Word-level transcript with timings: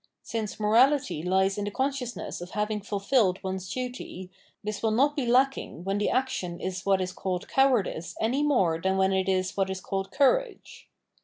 Since 0.23 0.59
morality 0.59 1.21
lies 1.21 1.59
in 1.59 1.65
the 1.65 1.69
consciousness 1.69 2.41
of 2.41 2.49
having 2.49 2.81
fulfilled 2.81 3.37
one's 3.43 3.71
duty, 3.71 4.31
this 4.63 4.81
will 4.81 4.89
not 4.89 5.15
be 5.15 5.27
lacking 5.27 5.83
when 5.83 5.99
the 5.99 6.09
action 6.09 6.59
is 6.59 6.83
what 6.87 7.01
is 7.01 7.13
called 7.13 7.47
cowardice 7.47 8.15
any 8.19 8.41
more 8.41 8.81
than 8.81 8.97
when 8.97 9.13
it 9.13 9.29
is 9.29 9.55
what 9.55 9.69
is 9.69 9.79
called 9.79 10.09
courage. 10.11 10.89